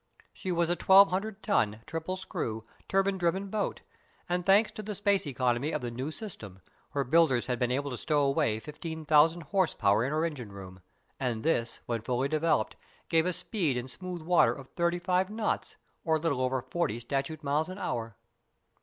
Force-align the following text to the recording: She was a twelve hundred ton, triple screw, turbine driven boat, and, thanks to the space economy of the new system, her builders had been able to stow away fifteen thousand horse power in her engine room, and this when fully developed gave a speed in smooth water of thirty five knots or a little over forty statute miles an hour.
She 0.33 0.51
was 0.51 0.67
a 0.67 0.75
twelve 0.75 1.11
hundred 1.11 1.43
ton, 1.43 1.81
triple 1.85 2.15
screw, 2.15 2.63
turbine 2.87 3.19
driven 3.19 3.49
boat, 3.51 3.81
and, 4.27 4.43
thanks 4.43 4.71
to 4.71 4.81
the 4.81 4.95
space 4.95 5.27
economy 5.27 5.71
of 5.71 5.81
the 5.83 5.91
new 5.91 6.09
system, 6.09 6.59
her 6.93 7.03
builders 7.03 7.45
had 7.45 7.59
been 7.59 7.69
able 7.69 7.91
to 7.91 7.99
stow 7.99 8.23
away 8.23 8.59
fifteen 8.59 9.05
thousand 9.05 9.41
horse 9.41 9.75
power 9.75 10.03
in 10.03 10.11
her 10.11 10.25
engine 10.25 10.51
room, 10.51 10.81
and 11.19 11.43
this 11.43 11.81
when 11.85 12.01
fully 12.01 12.27
developed 12.29 12.75
gave 13.09 13.27
a 13.27 13.31
speed 13.33 13.77
in 13.77 13.87
smooth 13.87 14.23
water 14.23 14.53
of 14.55 14.69
thirty 14.69 14.97
five 14.97 15.29
knots 15.29 15.75
or 16.03 16.15
a 16.15 16.19
little 16.19 16.41
over 16.41 16.63
forty 16.63 16.99
statute 16.99 17.43
miles 17.43 17.69
an 17.69 17.77
hour. 17.77 18.15